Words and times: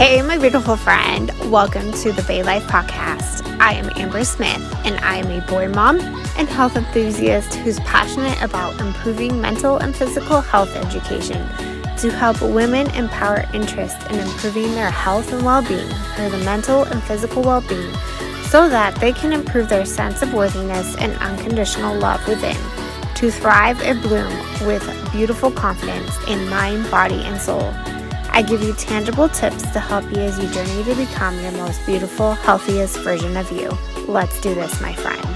Hey, 0.00 0.22
my 0.22 0.38
beautiful 0.38 0.78
friend. 0.78 1.30
Welcome 1.50 1.92
to 1.92 2.10
the 2.10 2.22
Bay 2.22 2.42
Life 2.42 2.62
Podcast. 2.62 3.46
I 3.60 3.74
am 3.74 3.90
Amber 3.96 4.24
Smith, 4.24 4.62
and 4.86 4.98
I 5.00 5.16
am 5.18 5.30
a 5.30 5.46
boy 5.46 5.68
mom 5.68 6.00
and 6.38 6.48
health 6.48 6.74
enthusiast 6.74 7.56
who's 7.56 7.78
passionate 7.80 8.40
about 8.40 8.80
improving 8.80 9.38
mental 9.42 9.76
and 9.76 9.94
physical 9.94 10.40
health 10.40 10.74
education 10.74 11.46
to 11.98 12.10
help 12.10 12.40
women 12.40 12.88
empower 12.92 13.44
interest 13.52 14.10
in 14.10 14.20
improving 14.20 14.72
their 14.74 14.90
health 14.90 15.34
and 15.34 15.44
well 15.44 15.60
being 15.68 15.90
through 16.16 16.30
the 16.30 16.42
mental 16.46 16.84
and 16.84 17.02
physical 17.02 17.42
well 17.42 17.60
being 17.60 17.94
so 18.44 18.70
that 18.70 18.94
they 19.02 19.12
can 19.12 19.34
improve 19.34 19.68
their 19.68 19.84
sense 19.84 20.22
of 20.22 20.32
worthiness 20.32 20.96
and 20.96 21.12
unconditional 21.18 21.94
love 21.94 22.26
within 22.26 22.56
to 23.16 23.30
thrive 23.30 23.78
and 23.82 24.00
bloom 24.00 24.32
with 24.66 25.12
beautiful 25.12 25.50
confidence 25.50 26.16
in 26.26 26.48
mind, 26.48 26.90
body, 26.90 27.22
and 27.24 27.38
soul. 27.38 27.74
I 28.32 28.42
give 28.42 28.62
you 28.62 28.72
tangible 28.74 29.28
tips 29.28 29.62
to 29.72 29.80
help 29.80 30.04
you 30.12 30.18
as 30.20 30.38
you 30.38 30.48
journey 30.50 30.84
to 30.84 30.94
become 30.94 31.38
your 31.40 31.52
most 31.52 31.84
beautiful, 31.84 32.34
healthiest 32.34 32.98
version 33.00 33.36
of 33.36 33.50
you. 33.50 33.70
Let's 34.06 34.40
do 34.40 34.54
this, 34.54 34.80
my 34.80 34.94
friend. 34.94 35.26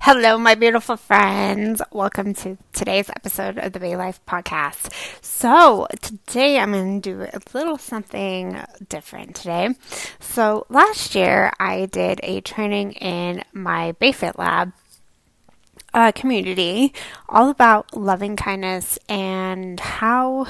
Hello, 0.00 0.38
my 0.38 0.54
beautiful 0.54 0.96
friends. 0.96 1.82
Welcome 1.90 2.34
to 2.34 2.58
today's 2.72 3.08
episode 3.08 3.58
of 3.58 3.72
the 3.72 3.80
Bay 3.80 3.96
Life 3.96 4.20
Podcast. 4.24 4.92
So, 5.24 5.88
today 6.00 6.58
I'm 6.60 6.72
going 6.72 7.00
to 7.00 7.10
do 7.10 7.22
a 7.22 7.40
little 7.54 7.78
something 7.78 8.62
different 8.88 9.34
today. 9.34 9.74
So, 10.20 10.66
last 10.68 11.14
year 11.14 11.50
I 11.58 11.86
did 11.86 12.20
a 12.22 12.40
training 12.42 12.92
in 12.92 13.42
my 13.52 13.92
Bei 13.92 14.12
Fit 14.12 14.38
lab 14.38 14.72
uh, 15.96 16.12
community 16.12 16.92
all 17.26 17.48
about 17.48 17.96
loving 17.96 18.36
kindness 18.36 18.98
and 19.08 19.80
how 19.80 20.46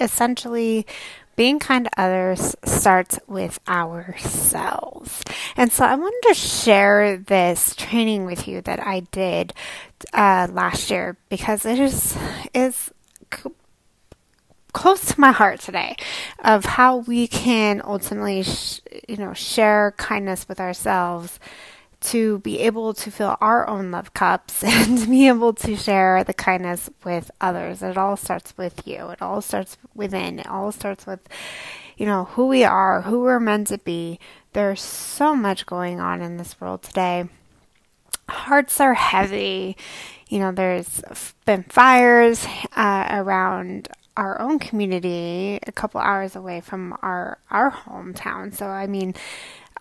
essentially 0.00 0.84
being 1.36 1.60
kind 1.60 1.84
to 1.84 2.00
others 2.00 2.56
starts 2.64 3.20
with 3.28 3.60
ourselves. 3.68 5.22
And 5.56 5.70
so 5.72 5.84
I 5.84 5.94
wanted 5.94 6.28
to 6.28 6.34
share 6.34 7.16
this 7.16 7.74
training 7.76 8.26
with 8.26 8.48
you 8.48 8.60
that 8.62 8.84
I 8.84 9.00
did 9.12 9.54
uh, 10.12 10.48
last 10.50 10.90
year 10.90 11.16
because 11.28 11.64
it 11.64 11.78
is 11.78 12.18
is 12.52 12.90
c- 13.32 13.50
close 14.72 15.04
to 15.06 15.20
my 15.20 15.30
heart 15.30 15.60
today 15.60 15.94
of 16.44 16.64
how 16.64 16.96
we 16.96 17.28
can 17.28 17.80
ultimately, 17.84 18.42
sh- 18.42 18.80
you 19.08 19.18
know, 19.18 19.32
share 19.34 19.94
kindness 19.96 20.48
with 20.48 20.58
ourselves 20.58 21.38
to 22.02 22.38
be 22.40 22.60
able 22.60 22.94
to 22.94 23.10
fill 23.10 23.36
our 23.40 23.68
own 23.68 23.90
love 23.90 24.14
cups 24.14 24.62
and 24.64 25.08
be 25.08 25.28
able 25.28 25.52
to 25.54 25.76
share 25.76 26.24
the 26.24 26.34
kindness 26.34 26.90
with 27.04 27.30
others. 27.40 27.82
It 27.82 27.96
all 27.96 28.16
starts 28.16 28.56
with 28.56 28.86
you. 28.86 29.08
It 29.10 29.22
all 29.22 29.40
starts 29.40 29.76
within. 29.94 30.38
It 30.38 30.46
all 30.46 30.72
starts 30.72 31.06
with, 31.06 31.20
you 31.96 32.06
know, 32.06 32.24
who 32.24 32.48
we 32.48 32.64
are, 32.64 33.02
who 33.02 33.20
we're 33.20 33.40
meant 33.40 33.68
to 33.68 33.78
be. 33.78 34.18
There's 34.52 34.82
so 34.82 35.34
much 35.34 35.66
going 35.66 36.00
on 36.00 36.20
in 36.20 36.36
this 36.36 36.60
world 36.60 36.82
today. 36.82 37.28
Hearts 38.28 38.80
are 38.80 38.94
heavy. 38.94 39.76
You 40.28 40.38
know, 40.38 40.52
there's 40.52 41.02
been 41.44 41.64
fires 41.64 42.46
uh, 42.74 43.06
around 43.10 43.88
our 44.16 44.40
own 44.40 44.58
community 44.58 45.58
a 45.66 45.72
couple 45.72 46.00
hours 46.00 46.36
away 46.36 46.60
from 46.60 46.96
our 47.02 47.38
our 47.50 47.70
hometown. 47.70 48.54
So 48.54 48.66
I 48.66 48.86
mean, 48.86 49.14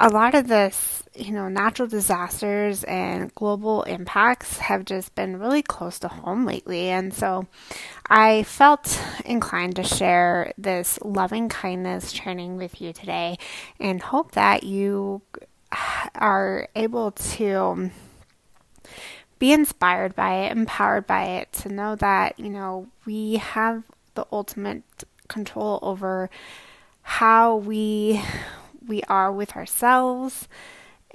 a 0.01 0.09
lot 0.09 0.33
of 0.33 0.47
this, 0.47 1.03
you 1.13 1.31
know, 1.31 1.47
natural 1.47 1.87
disasters 1.87 2.83
and 2.85 3.33
global 3.35 3.83
impacts 3.83 4.57
have 4.57 4.83
just 4.83 5.13
been 5.13 5.37
really 5.39 5.61
close 5.61 5.99
to 5.99 6.07
home 6.07 6.43
lately. 6.43 6.89
And 6.89 7.13
so 7.13 7.45
I 8.09 8.41
felt 8.41 8.99
inclined 9.25 9.75
to 9.75 9.83
share 9.83 10.53
this 10.57 10.97
loving 11.03 11.49
kindness 11.49 12.11
training 12.11 12.57
with 12.57 12.81
you 12.81 12.93
today 12.93 13.37
and 13.79 14.01
hope 14.01 14.31
that 14.31 14.63
you 14.63 15.21
are 16.15 16.67
able 16.75 17.11
to 17.11 17.91
be 19.37 19.53
inspired 19.53 20.15
by 20.15 20.45
it, 20.45 20.51
empowered 20.51 21.05
by 21.05 21.25
it, 21.25 21.53
to 21.53 21.69
know 21.69 21.95
that, 21.97 22.39
you 22.39 22.49
know, 22.49 22.87
we 23.05 23.35
have 23.35 23.83
the 24.15 24.25
ultimate 24.31 24.83
control 25.27 25.77
over 25.83 26.31
how 27.03 27.55
we 27.55 28.19
we 28.87 29.03
are 29.03 29.31
with 29.31 29.55
ourselves 29.55 30.47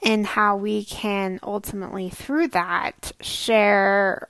and 0.03 0.27
how 0.27 0.57
we 0.57 0.85
can 0.85 1.41
ultimately 1.43 2.11
through 2.11 2.49
that 2.49 3.13
share 3.21 4.29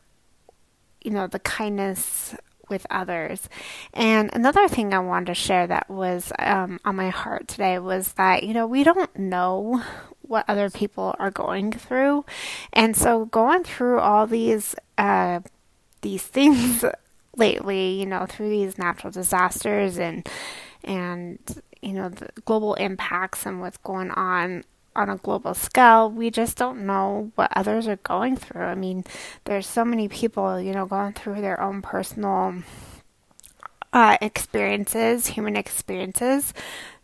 you 1.03 1.11
know 1.11 1.27
the 1.27 1.39
kindness 1.39 2.35
with 2.69 2.87
others. 2.91 3.49
And 3.95 4.29
another 4.33 4.67
thing 4.67 4.93
i 4.93 4.99
wanted 4.99 5.27
to 5.27 5.35
share 5.35 5.67
that 5.69 5.89
was 5.89 6.33
um, 6.39 6.81
on 6.85 6.97
my 6.97 7.11
heart 7.11 7.49
today 7.49 7.79
was 7.79 8.15
that 8.15 8.43
you 8.43 8.53
know 8.53 8.67
we 8.67 8.83
don't 8.83 9.17
know 9.17 9.83
what 10.23 10.45
other 10.49 10.69
people 10.71 11.15
are 11.21 11.31
going 11.31 11.71
through. 11.71 12.25
And 12.73 12.97
so 12.97 13.27
going 13.27 13.63
through 13.63 14.01
all 14.01 14.27
these 14.27 14.75
uh, 14.99 15.41
these 16.03 16.23
things 16.27 16.85
lately 17.37 18.01
you 18.01 18.07
know 18.07 18.27
through 18.27 18.49
these 18.49 18.79
natural 18.79 19.13
disasters 19.13 19.99
and 19.99 20.29
and 20.83 21.39
you 21.87 21.93
know, 21.93 22.09
the 22.09 22.29
global 22.45 22.75
impacts 22.75 23.47
and 23.47 23.61
what's 23.61 23.77
going 23.79 24.11
on 24.11 24.65
on 24.97 25.11
a 25.11 25.17
global 25.19 25.55
scale, 25.55 26.11
we 26.11 26.31
just 26.31 26.57
don't 26.57 26.85
know 26.85 27.31
what 27.37 27.53
others 27.55 27.87
are 27.87 27.97
going 27.97 28.37
through. 28.37 28.63
I 28.63 28.75
mean, 28.75 29.05
there's 29.45 29.67
so 29.67 29.85
many 29.85 30.09
people, 30.09 30.61
you 30.61 30.73
know, 30.73 30.87
going 30.87 31.13
through 31.13 31.43
their 31.43 31.61
own 31.61 31.83
personal 31.83 32.63
uh, 33.93 34.17
experiences, 34.21 35.29
human 35.29 35.55
experiences. 35.55 36.53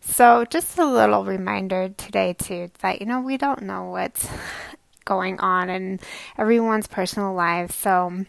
So, 0.01 0.43
just 0.49 0.77
a 0.77 0.85
little 0.85 1.23
reminder 1.23 1.89
today, 1.89 2.33
too, 2.33 2.71
that, 2.81 2.99
you 2.99 3.05
know, 3.05 3.21
we 3.21 3.37
don't 3.37 3.61
know 3.61 3.85
what's 3.85 4.27
going 5.05 5.39
on 5.39 5.69
in 5.69 5.99
everyone's 6.37 6.87
personal 6.87 7.33
lives. 7.33 7.75
So, 7.75 8.25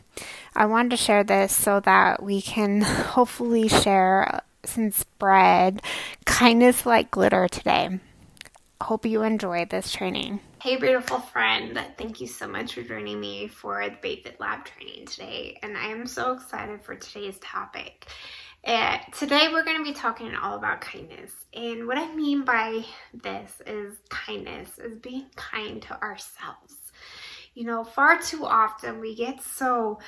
I 0.54 0.66
wanted 0.66 0.90
to 0.90 0.96
share 0.98 1.24
this 1.24 1.56
so 1.56 1.80
that 1.80 2.22
we 2.22 2.40
can 2.40 2.82
hopefully 2.82 3.66
share 3.68 4.42
and 4.76 4.94
spread 4.94 5.82
kindness 6.24 6.86
like 6.86 7.10
glitter 7.10 7.48
today. 7.48 8.00
Hope 8.80 9.06
you 9.06 9.22
enjoyed 9.22 9.70
this 9.70 9.92
training. 9.92 10.40
Hey, 10.60 10.76
beautiful 10.76 11.20
friend. 11.20 11.78
Thank 11.96 12.20
you 12.20 12.26
so 12.26 12.48
much 12.48 12.74
for 12.74 12.82
joining 12.82 13.20
me 13.20 13.48
for 13.48 13.84
the 13.84 13.96
Bei 14.02 14.16
Fit 14.16 14.40
Lab 14.40 14.64
training 14.64 15.06
today. 15.06 15.58
And 15.62 15.76
I 15.76 15.86
am 15.86 16.06
so 16.06 16.32
excited 16.32 16.82
for 16.82 16.94
today's 16.94 17.38
topic. 17.38 18.06
Uh, 18.66 18.98
today, 19.12 19.48
we're 19.52 19.64
going 19.64 19.76
to 19.76 19.84
be 19.84 19.92
talking 19.92 20.34
all 20.34 20.56
about 20.56 20.80
kindness. 20.80 21.32
And 21.52 21.86
what 21.86 21.98
I 21.98 22.14
mean 22.14 22.44
by 22.44 22.84
this 23.12 23.60
is 23.66 23.98
kindness, 24.08 24.78
is 24.78 24.98
being 25.00 25.26
kind 25.36 25.82
to 25.82 26.02
ourselves. 26.02 26.74
You 27.54 27.64
know, 27.64 27.84
far 27.84 28.20
too 28.20 28.44
often 28.44 29.00
we 29.00 29.14
get 29.14 29.42
so 29.42 30.00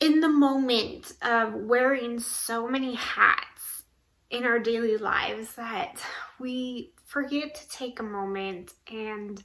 in 0.00 0.20
the 0.20 0.28
moment 0.28 1.12
of 1.22 1.54
wearing 1.54 2.20
so 2.20 2.68
many 2.68 2.94
hats 2.94 3.82
in 4.30 4.44
our 4.44 4.58
daily 4.58 4.96
lives 4.96 5.54
that 5.54 6.00
we 6.38 6.92
forget 7.04 7.54
to 7.54 7.68
take 7.68 8.00
a 8.00 8.02
moment 8.02 8.74
and 8.92 9.42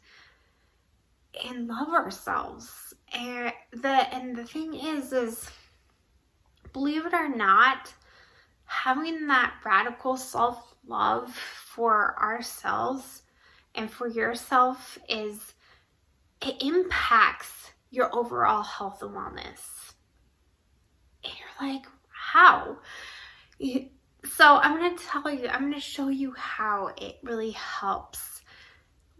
and 1.45 1.67
love 1.67 1.89
ourselves. 1.89 2.93
And 3.13 3.53
the 3.71 4.13
and 4.13 4.35
the 4.35 4.43
thing 4.43 4.73
is 4.73 5.13
is 5.13 5.49
believe 6.73 7.05
it 7.05 7.13
or 7.13 7.29
not, 7.29 7.93
having 8.65 9.27
that 9.27 9.53
radical 9.65 10.17
self-love 10.17 11.33
for 11.33 12.17
ourselves 12.21 13.23
and 13.75 13.89
for 13.89 14.07
yourself 14.07 14.97
is 15.07 15.53
it 16.41 16.61
impacts 16.61 17.71
your 17.91 18.13
overall 18.15 18.63
health 18.63 19.01
and 19.01 19.11
wellness 19.11 19.80
like, 21.61 21.85
how? 22.09 22.77
So 23.59 24.57
I'm 24.57 24.77
going 24.77 24.97
to 24.97 25.03
tell 25.03 25.29
you, 25.33 25.47
I'm 25.47 25.61
going 25.61 25.73
to 25.73 25.79
show 25.79 26.09
you 26.09 26.33
how 26.37 26.91
it 26.97 27.19
really 27.23 27.51
helps 27.51 28.41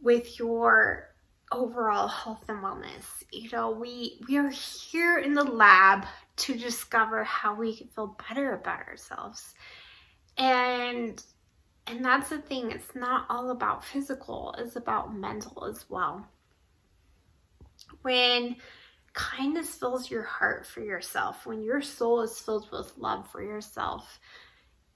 with 0.01 0.39
your 0.39 1.09
overall 1.51 2.07
health 2.07 2.43
and 2.47 2.63
wellness. 2.63 3.05
You 3.31 3.49
know, 3.51 3.71
we 3.71 4.19
we 4.27 4.37
are 4.37 4.49
here 4.49 5.19
in 5.19 5.33
the 5.33 5.43
lab 5.43 6.05
to 6.37 6.57
discover 6.57 7.23
how 7.23 7.55
we 7.55 7.75
can 7.75 7.87
feel 7.87 8.17
better 8.27 8.53
about 8.53 8.87
ourselves. 8.87 9.53
And 10.37 11.23
and 11.87 12.05
that's 12.05 12.29
the 12.29 12.37
thing, 12.39 12.71
it's 12.71 12.95
not 12.95 13.25
all 13.29 13.51
about 13.51 13.83
physical, 13.83 14.55
it's 14.57 14.75
about 14.75 15.15
mental 15.15 15.65
as 15.65 15.85
well. 15.89 16.25
When 18.01 18.55
kindness 19.13 19.75
fills 19.75 20.09
your 20.09 20.23
heart 20.23 20.65
for 20.65 20.81
yourself, 20.81 21.45
when 21.45 21.61
your 21.61 21.81
soul 21.81 22.21
is 22.21 22.39
filled 22.39 22.71
with 22.71 22.97
love 22.97 23.29
for 23.31 23.41
yourself, 23.43 24.19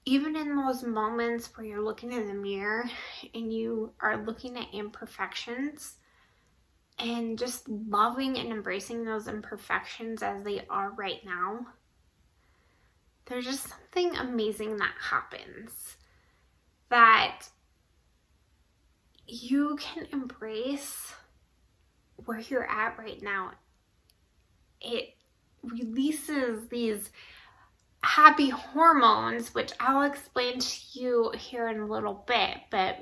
even 0.04 0.36
in 0.36 0.56
those 0.56 0.82
moments 0.82 1.50
where 1.54 1.66
you're 1.66 1.82
looking 1.82 2.12
in 2.12 2.28
the 2.28 2.34
mirror 2.34 2.84
and 3.34 3.52
you 3.52 3.92
are 4.00 4.24
looking 4.24 4.56
at 4.56 4.72
imperfections 4.72 5.96
and 6.98 7.38
just 7.38 7.68
loving 7.68 8.38
and 8.38 8.50
embracing 8.52 9.04
those 9.04 9.28
imperfections 9.28 10.22
as 10.22 10.42
they 10.44 10.62
are 10.70 10.92
right 10.92 11.24
now, 11.24 11.66
there's 13.26 13.44
just 13.44 13.68
something 13.68 14.16
amazing 14.16 14.76
that 14.76 14.94
happens 15.10 15.96
that 16.88 17.48
you 19.26 19.76
can 19.80 20.06
embrace 20.12 21.12
where 22.24 22.40
you're 22.40 22.70
at 22.70 22.96
right 22.96 23.20
now. 23.22 23.50
It 24.80 25.14
releases 25.62 26.68
these 26.68 27.10
happy 28.02 28.50
hormones, 28.50 29.52
which 29.54 29.72
I'll 29.80 30.02
explain 30.02 30.60
to 30.60 30.78
you 30.92 31.32
here 31.36 31.68
in 31.68 31.80
a 31.80 31.86
little 31.86 32.24
bit, 32.26 32.58
but 32.70 32.98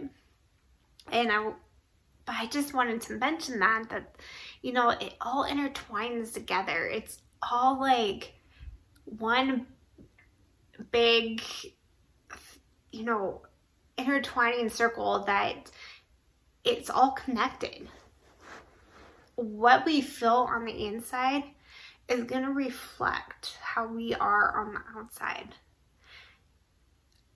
and 1.12 1.30
I 1.30 1.52
but 2.26 2.36
I 2.36 2.46
just 2.46 2.72
wanted 2.72 3.02
to 3.02 3.18
mention 3.18 3.58
that 3.60 3.88
that 3.90 4.16
you 4.62 4.72
know 4.72 4.90
it 4.90 5.14
all 5.20 5.44
intertwines 5.44 6.32
together. 6.32 6.86
It's 6.86 7.18
all 7.50 7.78
like 7.78 8.34
one 9.04 9.66
big 10.90 11.42
you 12.90 13.04
know 13.04 13.42
intertwining 13.98 14.70
circle 14.70 15.24
that 15.26 15.70
it's 16.64 16.88
all 16.88 17.12
connected. 17.12 17.88
What 19.36 19.84
we 19.84 20.00
feel 20.00 20.48
on 20.48 20.64
the 20.64 20.86
inside 20.86 21.44
is 22.08 22.24
going 22.24 22.44
to 22.44 22.52
reflect 22.52 23.56
how 23.62 23.86
we 23.86 24.14
are 24.14 24.60
on 24.60 24.74
the 24.74 24.80
outside. 24.98 25.54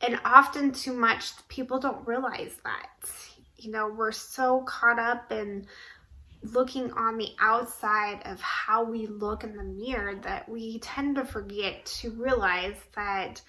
And 0.00 0.20
often 0.24 0.72
too 0.72 0.92
much, 0.92 1.32
people 1.48 1.78
don't 1.78 2.06
realize 2.06 2.54
that. 2.64 3.10
You 3.56 3.72
know, 3.72 3.88
we're 3.88 4.12
so 4.12 4.60
caught 4.62 4.98
up 4.98 5.32
in 5.32 5.66
looking 6.42 6.92
on 6.92 7.18
the 7.18 7.30
outside 7.40 8.22
of 8.24 8.40
how 8.40 8.84
we 8.84 9.06
look 9.06 9.42
in 9.42 9.56
the 9.56 9.64
mirror 9.64 10.14
that 10.22 10.48
we 10.48 10.78
tend 10.78 11.16
to 11.16 11.24
forget 11.24 11.84
to 11.84 12.10
realize 12.10 12.76
that 12.94 13.40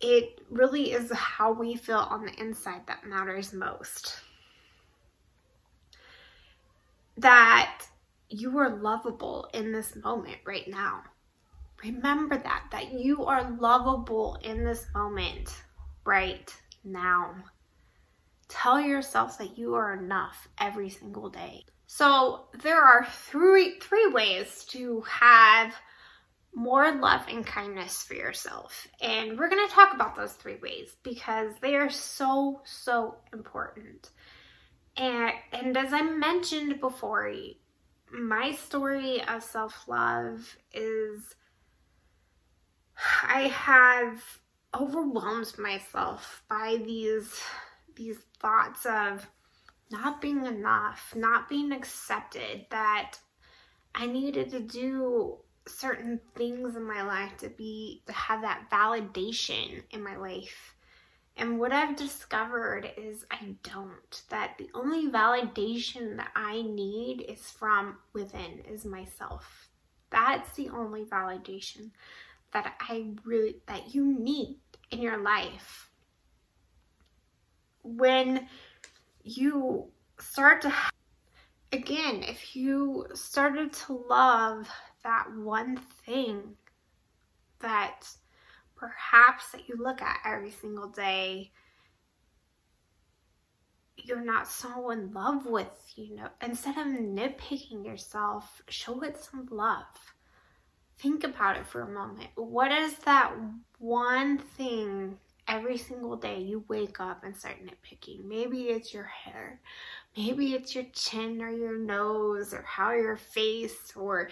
it 0.00 0.40
really 0.48 0.92
is 0.92 1.10
how 1.10 1.52
we 1.52 1.74
feel 1.74 1.98
on 1.98 2.24
the 2.24 2.40
inside 2.40 2.82
that 2.86 3.04
matters 3.04 3.52
most. 3.52 4.20
That 7.16 7.82
you 8.28 8.58
are 8.58 8.76
lovable 8.76 9.48
in 9.54 9.72
this 9.72 9.96
moment 9.96 10.38
right 10.44 10.68
now. 10.68 11.02
Remember 11.82 12.36
that, 12.36 12.64
that 12.72 12.92
you 12.92 13.24
are 13.24 13.50
lovable 13.58 14.38
in 14.42 14.64
this 14.64 14.86
moment 14.94 15.62
right 16.04 16.54
now. 16.84 17.34
Tell 18.48 18.80
yourself 18.80 19.38
that 19.38 19.56
you 19.56 19.74
are 19.74 19.94
enough 19.94 20.48
every 20.58 20.90
single 20.90 21.28
day. 21.28 21.64
So 21.86 22.46
there 22.62 22.82
are 22.82 23.06
three 23.06 23.78
three 23.80 24.08
ways 24.08 24.64
to 24.70 25.00
have 25.02 25.74
more 26.54 26.90
love 26.92 27.22
and 27.28 27.46
kindness 27.46 28.02
for 28.02 28.14
yourself. 28.14 28.86
And 29.00 29.38
we're 29.38 29.48
going 29.48 29.66
to 29.66 29.74
talk 29.74 29.94
about 29.94 30.16
those 30.16 30.32
three 30.32 30.56
ways 30.56 30.96
because 31.02 31.52
they 31.62 31.76
are 31.76 31.90
so 31.90 32.60
so 32.64 33.16
important. 33.32 34.10
And 34.96 35.32
and 35.52 35.76
as 35.76 35.92
I 35.92 36.02
mentioned 36.02 36.80
before, 36.80 37.32
my 38.12 38.52
story 38.52 39.22
of 39.22 39.42
self 39.42 39.86
love 39.88 40.56
is 40.72 41.34
I 43.22 43.42
have 43.48 44.22
overwhelmed 44.74 45.56
myself 45.58 46.42
by 46.48 46.80
these 46.84 47.40
these 47.96 48.18
thoughts 48.40 48.86
of 48.86 49.28
not 49.90 50.20
being 50.20 50.44
enough, 50.44 51.14
not 51.16 51.48
being 51.48 51.72
accepted, 51.72 52.66
that 52.70 53.18
I 53.94 54.06
needed 54.06 54.50
to 54.50 54.60
do 54.60 55.38
certain 55.66 56.20
things 56.34 56.76
in 56.76 56.82
my 56.82 57.02
life 57.02 57.36
to 57.38 57.48
be 57.48 58.02
to 58.06 58.12
have 58.12 58.42
that 58.42 58.70
validation 58.70 59.82
in 59.90 60.02
my 60.02 60.16
life 60.16 60.74
and 61.38 61.58
what 61.58 61.72
I've 61.72 61.96
discovered 61.96 62.90
is 62.96 63.24
I 63.30 63.54
don't. 63.62 64.22
That 64.28 64.58
the 64.58 64.68
only 64.74 65.08
validation 65.08 66.16
that 66.16 66.32
I 66.34 66.62
need 66.62 67.24
is 67.28 67.50
from 67.50 67.98
within, 68.12 68.60
is 68.68 68.84
myself. 68.84 69.68
That's 70.10 70.52
the 70.56 70.68
only 70.70 71.04
validation 71.04 71.90
that 72.52 72.74
I 72.80 73.10
really, 73.24 73.56
that 73.66 73.94
you 73.94 74.04
need 74.04 74.58
in 74.90 75.00
your 75.00 75.18
life. 75.18 75.90
When 77.82 78.48
you 79.22 79.86
start 80.18 80.62
to, 80.62 80.74
again, 81.72 82.24
if 82.24 82.56
you 82.56 83.06
started 83.14 83.72
to 83.72 84.04
love 84.08 84.68
that 85.04 85.26
one 85.36 85.76
thing 86.04 86.56
that 87.60 88.08
perhaps 88.78 89.50
that 89.50 89.68
you 89.68 89.76
look 89.76 90.00
at 90.00 90.20
every 90.24 90.50
single 90.50 90.88
day 90.88 91.50
you're 94.04 94.24
not 94.24 94.48
so 94.48 94.90
in 94.90 95.12
love 95.12 95.46
with, 95.46 95.92
you 95.96 96.16
know, 96.16 96.28
instead 96.42 96.78
of 96.78 96.86
nitpicking 96.86 97.84
yourself, 97.84 98.62
show 98.68 99.02
it 99.02 99.22
some 99.22 99.48
love. 99.50 99.84
Think 100.98 101.24
about 101.24 101.56
it 101.56 101.66
for 101.66 101.82
a 101.82 101.88
moment. 101.88 102.30
What 102.34 102.72
is 102.72 102.94
that 103.04 103.32
one 103.78 104.38
thing 104.38 105.18
every 105.46 105.76
single 105.76 106.16
day 106.16 106.40
you 106.40 106.64
wake 106.68 107.00
up 107.00 107.24
and 107.24 107.36
start 107.36 107.56
nitpicking? 107.64 108.24
Maybe 108.24 108.68
it's 108.68 108.92
your 108.94 109.04
hair, 109.04 109.60
maybe 110.16 110.54
it's 110.54 110.74
your 110.74 110.86
chin 110.92 111.42
or 111.42 111.50
your 111.50 111.78
nose 111.78 112.54
or 112.54 112.62
how 112.62 112.92
your 112.92 113.16
face 113.16 113.92
or 113.96 114.30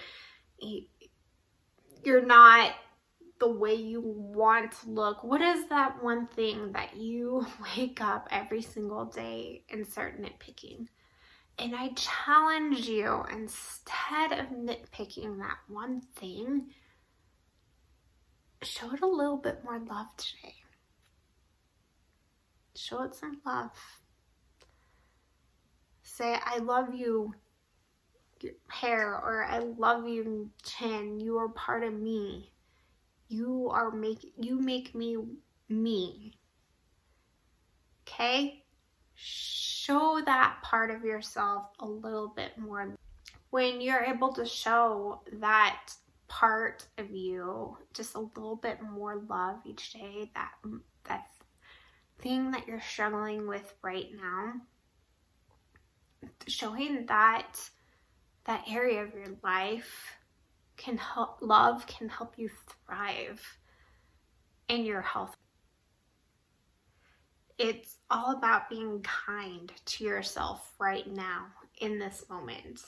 you're 2.02 2.24
not 2.24 2.72
the 3.38 3.48
way 3.48 3.74
you 3.74 4.00
want 4.00 4.72
to 4.72 4.90
look? 4.90 5.22
What 5.22 5.42
is 5.42 5.68
that 5.68 6.02
one 6.02 6.26
thing 6.26 6.72
that 6.72 6.96
you 6.96 7.46
wake 7.76 8.00
up 8.00 8.28
every 8.30 8.62
single 8.62 9.04
day 9.04 9.62
and 9.70 9.86
start 9.86 10.20
nitpicking? 10.20 10.86
And 11.58 11.74
I 11.74 11.88
challenge 11.96 12.86
you 12.86 13.24
instead 13.32 14.32
of 14.32 14.46
nitpicking 14.48 15.38
that 15.38 15.56
one 15.68 16.02
thing, 16.14 16.66
show 18.62 18.92
it 18.92 19.00
a 19.00 19.06
little 19.06 19.38
bit 19.38 19.64
more 19.64 19.78
love 19.78 20.14
today. 20.16 20.54
Show 22.74 23.02
it 23.04 23.14
some 23.14 23.40
love. 23.46 23.70
Say, 26.02 26.38
I 26.44 26.58
love 26.58 26.94
you, 26.94 27.34
hair, 28.68 29.14
or 29.14 29.44
I 29.44 29.58
love 29.60 30.06
you, 30.06 30.50
chin. 30.62 31.20
You 31.20 31.38
are 31.38 31.48
part 31.48 31.82
of 31.84 31.94
me 31.94 32.52
you 33.28 33.68
are 33.70 33.90
make 33.90 34.32
you 34.38 34.60
make 34.60 34.94
me 34.94 35.16
me. 35.68 36.32
Okay? 38.06 38.62
Show 39.14 40.20
that 40.24 40.58
part 40.62 40.90
of 40.90 41.04
yourself 41.04 41.68
a 41.80 41.86
little 41.86 42.28
bit 42.28 42.56
more. 42.58 42.94
When 43.50 43.80
you're 43.80 44.04
able 44.04 44.32
to 44.34 44.44
show 44.44 45.22
that 45.34 45.92
part 46.28 46.86
of 46.98 47.10
you 47.10 47.76
just 47.94 48.14
a 48.14 48.20
little 48.20 48.56
bit 48.56 48.82
more 48.82 49.22
love 49.28 49.56
each 49.64 49.92
day, 49.92 50.30
that 50.34 50.52
that 51.04 51.30
thing 52.18 52.50
that 52.50 52.66
you're 52.66 52.80
struggling 52.80 53.46
with 53.46 53.74
right 53.82 54.08
now, 54.14 54.54
showing 56.46 57.06
that 57.06 57.58
that 58.44 58.64
area 58.68 59.02
of 59.02 59.14
your 59.14 59.36
life 59.42 60.15
can 60.76 60.96
help 60.98 61.38
love 61.40 61.86
can 61.86 62.08
help 62.08 62.34
you 62.36 62.50
thrive 62.86 63.42
in 64.68 64.84
your 64.84 65.00
health. 65.00 65.36
It's 67.58 67.96
all 68.10 68.36
about 68.36 68.68
being 68.68 69.02
kind 69.02 69.72
to 69.86 70.04
yourself 70.04 70.72
right 70.78 71.06
now 71.06 71.46
in 71.80 71.98
this 71.98 72.24
moment. 72.28 72.82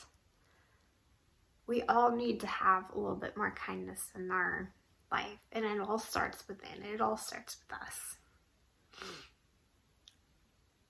We 1.66 1.82
all 1.82 2.14
need 2.14 2.40
to 2.40 2.46
have 2.46 2.84
a 2.94 2.98
little 2.98 3.16
bit 3.16 3.36
more 3.36 3.52
kindness 3.52 4.10
in 4.14 4.30
our 4.30 4.72
life, 5.10 5.46
and 5.52 5.64
it 5.64 5.80
all 5.80 5.98
starts 5.98 6.46
within. 6.48 6.82
It 6.82 7.00
all 7.00 7.16
starts 7.16 7.56
with 7.60 7.78
us. 7.80 8.16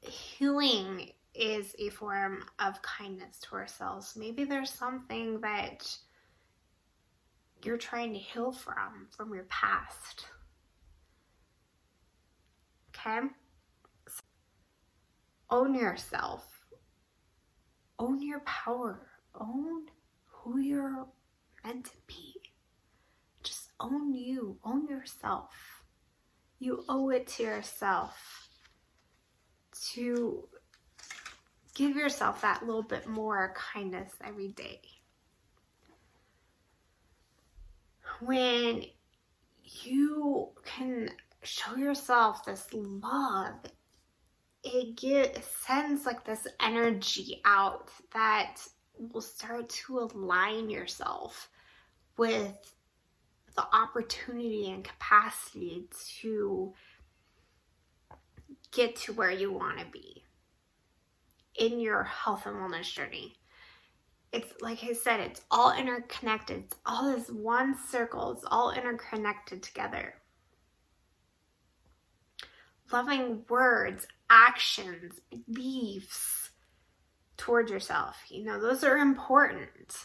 Healing 0.01 1.11
is 1.35 1.75
a 1.79 1.91
form 1.91 2.45
of 2.59 2.83
kindness 2.83 3.39
to 3.41 3.55
ourselves. 3.55 4.15
Maybe 4.17 4.45
there's 4.45 4.71
something 4.71 5.41
that 5.41 5.89
you're 7.69 7.77
trying 7.77 8.15
to 8.15 8.19
heal 8.19 8.51
from, 8.51 9.09
from 9.15 9.35
your 9.35 9.45
past. 9.51 10.25
Okay? 12.97 13.27
So 14.09 14.23
own 15.51 15.75
yourself. 15.75 16.47
Own 17.99 18.23
your 18.23 18.41
power. 18.41 19.11
Own 19.39 19.85
who 20.25 20.59
you're 20.61 21.09
meant 21.63 21.85
to 21.85 21.91
be. 22.07 22.37
Just 23.43 23.69
own 23.81 24.15
you. 24.15 24.57
Own 24.65 24.89
yourself. 24.89 25.53
You 26.61 26.85
owe 26.89 27.11
it 27.11 27.27
to 27.37 27.43
yourself 27.43 28.49
to 29.93 30.49
give 31.75 31.97
yourself 31.97 32.41
that 32.41 32.65
little 32.65 32.83
bit 32.83 33.07
more 33.07 33.55
kindness 33.55 34.13
every 34.25 34.49
day. 34.49 34.81
When 38.21 38.85
you 39.63 40.49
can 40.65 41.11
show 41.43 41.77
yourself 41.77 42.45
this 42.45 42.67
love 42.73 43.55
it 44.65 44.97
get 44.97 45.45
sends 45.45 46.05
like 46.05 46.25
this 46.25 46.47
energy 46.61 47.41
out 47.45 47.91
that 48.13 48.57
will 48.99 49.21
start 49.21 49.69
to 49.69 50.01
align 50.01 50.69
yourself 50.69 51.49
with 52.17 52.75
the 53.57 53.65
opportunity 53.73 54.71
and 54.71 54.85
capacity 54.85 55.89
to 56.21 56.73
get 58.73 58.97
to 58.97 59.13
where 59.13 59.31
you 59.31 59.53
want 59.53 59.79
to 59.79 59.87
be 59.87 60.25
in 61.57 61.81
your 61.81 62.05
health 62.05 62.47
and 62.47 62.57
wellness 62.57 62.93
journey. 62.93 63.35
It's 64.33 64.53
like 64.61 64.85
I 64.85 64.93
said, 64.93 65.21
it's 65.21 65.41
all 65.51 65.73
interconnected. 65.73 66.65
It's 66.65 66.77
all 66.85 67.15
this 67.15 67.31
one 67.31 67.77
circle. 67.89 68.33
It's 68.33 68.45
all 68.47 68.73
interconnected 68.73 69.63
together. 69.63 70.15
Loving 72.93 73.45
words, 73.49 74.07
actions, 74.31 75.21
beliefs 75.51 76.51
towards 77.39 77.71
yourself. 77.71 78.17
You 78.29 78.45
know, 78.45 78.61
those 78.61 78.85
are 78.85 78.99
important 78.99 79.97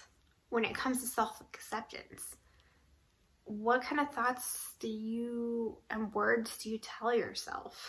when 0.49 0.63
it 0.63 0.75
comes 0.75 1.01
to 1.01 1.07
self 1.07 1.41
acceptance. 1.41 2.35
What 3.45 3.81
kind 3.81 3.99
of 3.99 4.13
thoughts 4.13 4.71
do 4.79 4.87
you 4.87 5.77
and 5.89 6.13
words 6.13 6.57
do 6.57 6.69
you 6.69 6.77
tell 6.77 7.13
yourself? 7.13 7.85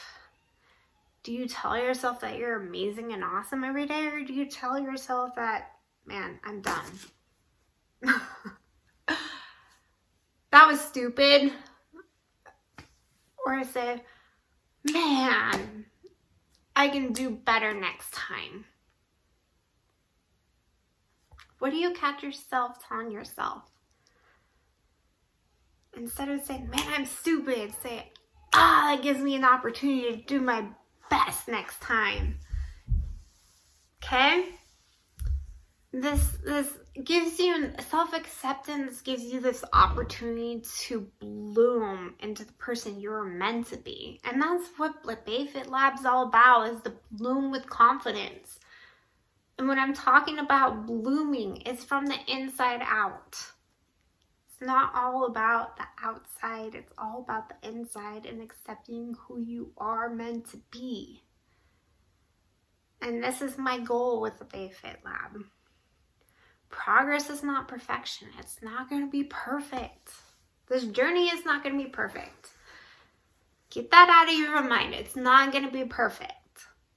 Do 1.23 1.33
you 1.33 1.47
tell 1.47 1.79
yourself 1.79 2.21
that 2.21 2.37
you're 2.37 2.61
amazing 2.61 3.13
and 3.13 3.23
awesome 3.23 3.65
every 3.65 3.87
day, 3.87 4.07
or 4.07 4.25
do 4.25 4.33
you 4.33 4.47
tell 4.47 4.79
yourself 4.79 5.35
that, 5.37 5.73
man, 6.07 6.39
I'm 6.45 6.61
done? 6.61 6.85
that 10.51 10.67
was 10.67 10.81
stupid. 10.81 11.53
Or 13.47 13.55
I 13.55 13.63
say, 13.63 14.03
man, 14.91 15.87
I 16.77 16.89
can 16.89 17.13
do 17.13 17.31
better 17.31 17.75
next 17.75 18.13
time. 18.13 18.65
What 21.59 21.71
do 21.71 21.77
you 21.77 21.93
catch 21.93 22.23
yourself 22.23 22.77
telling 22.87 23.11
yourself? 23.11 23.63
Instead 25.97 26.29
of 26.29 26.45
saying, 26.45 26.69
man, 26.69 26.85
I'm 26.89 27.07
stupid, 27.07 27.73
say, 27.83 28.11
ah, 28.53 28.91
that 28.91 29.03
gives 29.03 29.21
me 29.21 29.35
an 29.37 29.45
opportunity 29.45 30.11
to 30.11 30.23
do 30.25 30.41
my 30.41 30.67
best 31.09 31.49
next 31.49 31.81
time. 31.81 32.39
Okay? 34.03 34.51
This 35.97 36.39
this 36.45 36.73
gives 37.05 37.39
you 37.39 37.71
self-acceptance 37.89 39.01
gives 39.03 39.23
you 39.23 39.39
this 39.39 39.65
opportunity 39.73 40.61
to 40.81 41.07
bloom 41.21 42.17
into 42.19 42.45
the 42.45 42.53
person 42.55 42.99
you're 42.99 43.23
meant 43.23 43.69
to 43.69 43.77
be. 43.77 44.19
And 44.25 44.43
that's 44.43 44.69
what 44.77 45.25
Bei 45.25 45.47
Fit 45.47 45.69
Lab's 45.71 46.05
all 46.05 46.27
about 46.27 46.69
is 46.69 46.81
the 46.81 46.97
bloom 47.13 47.53
with 47.53 47.71
confidence. 47.71 48.59
And 49.57 49.69
when 49.69 49.79
I'm 49.79 49.95
talking 49.95 50.41
about 50.41 50.85
blooming, 50.85 51.63
it's 51.65 51.85
from 51.85 52.07
the 52.07 52.19
inside 52.27 52.83
out. 52.83 53.37
It's 54.49 54.61
not 54.61 54.93
all 54.97 55.27
about 55.27 55.77
the 55.77 55.85
outside, 56.03 56.75
it's 56.75 56.93
all 56.99 57.23
about 57.23 57.49
the 57.49 57.69
inside 57.69 58.27
and 58.27 58.43
accepting 58.43 59.15
who 59.29 59.39
you 59.39 59.71
are 59.79 60.11
meant 60.11 60.51
to 60.51 60.61
be. 60.73 61.23
And 63.01 63.23
this 63.23 63.41
is 63.41 63.57
my 63.57 63.79
goal 63.79 64.21
with 64.21 64.41
the 64.41 64.45
Bei 64.45 64.71
Fit 64.71 64.99
Lab. 65.05 65.45
Progress 66.77 67.31
is 67.31 67.43
not 67.43 67.69
perfection. 67.69 68.29
It's 68.39 68.63
not 68.63 68.91
going 68.91 69.05
to 69.05 69.11
be 69.11 69.25
perfect. 69.25 70.11
This 70.69 70.85
journey 70.85 71.29
is 71.29 71.45
not 71.45 71.63
going 71.63 71.79
to 71.79 71.85
be 71.85 71.91
perfect. 71.91 72.51
Get 73.71 73.91
that 73.91 74.09
out 74.09 74.33
of 74.33 74.39
your 74.39 74.63
mind. 74.63 74.95
It's 74.95 75.17
not 75.17 75.53
going 75.53 75.65
to 75.65 75.71
be 75.71 75.85
perfect. 75.85 76.33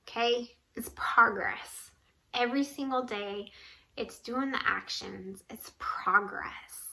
Okay? 0.07 0.55
It's 0.75 0.91
progress. 0.95 1.91
Every 2.33 2.63
single 2.63 3.03
day, 3.03 3.51
it's 3.95 4.19
doing 4.19 4.51
the 4.51 4.59
actions, 4.63 5.43
it's 5.49 5.71
progress 5.79 6.87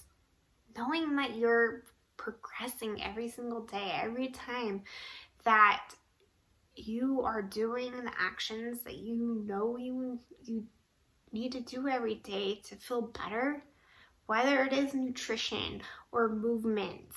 knowing 0.76 1.16
that 1.16 1.36
you're 1.36 1.82
progressing 2.16 3.02
every 3.02 3.28
single 3.28 3.62
day, 3.62 3.92
every 4.02 4.28
time 4.28 4.82
that 5.44 5.82
you 6.74 7.22
are 7.22 7.42
doing 7.42 7.92
the 7.92 8.12
actions 8.18 8.80
that 8.82 8.96
you 8.96 9.42
know 9.46 9.76
you 9.76 10.18
you 10.42 10.64
need 11.34 11.52
to 11.52 11.60
do 11.60 11.88
every 11.88 12.14
day 12.14 12.60
to 12.64 12.76
feel 12.76 13.02
better, 13.02 13.62
whether 14.26 14.64
it 14.64 14.72
is 14.72 14.94
nutrition 14.94 15.82
or 16.12 16.34
movement 16.34 17.10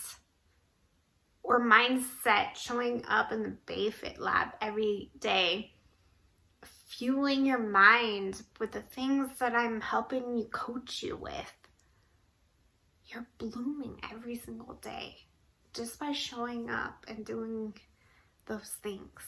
or 1.44 1.62
mindset 1.62 2.56
showing 2.56 3.06
up 3.08 3.32
in 3.32 3.44
the 3.44 3.58
Bei 3.66 3.90
Fit 3.90 4.20
lab 4.20 4.50
every 4.60 5.12
day, 5.20 5.72
fueling 6.88 7.46
your 7.46 7.60
mind 7.60 8.42
with 8.60 8.74
the 8.74 8.82
things 8.82 9.30
that 9.40 9.56
I'm 9.56 9.80
helping 9.80 10.38
you 10.38 10.46
coach 10.46 11.02
you 11.02 11.16
with 11.16 11.54
you're 13.08 13.28
blooming 13.38 14.00
every 14.12 14.36
single 14.36 14.76
day 14.76 15.16
just 15.74 16.00
by 16.00 16.12
showing 16.12 16.70
up 16.70 17.06
and 17.08 17.26
doing 17.26 17.74
those 18.48 18.78
things. 18.84 19.22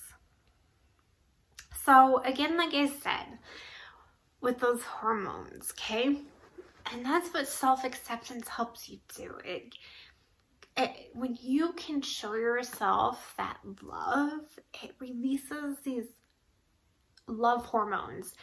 So, 1.86 2.22
again, 2.24 2.58
like 2.58 2.74
I 2.74 2.88
said, 2.88 3.40
with 4.42 4.60
those 4.60 4.84
hormones, 4.84 5.72
okay? 5.72 6.22
And 6.92 7.06
that's 7.06 7.30
what 7.34 7.48
self 7.48 7.84
acceptance 7.84 8.48
helps 8.48 8.90
you 8.90 9.00
do. 9.16 9.36
It, 9.46 9.76
it, 10.78 11.12
when 11.14 11.38
you 11.42 11.74
can 11.74 12.02
show 12.02 12.36
yourself 12.36 13.34
that 13.38 13.58
love, 13.84 14.42
it 14.84 14.96
releases 15.00 15.78
these 15.84 16.06
love 17.28 17.66
hormones 17.66 18.34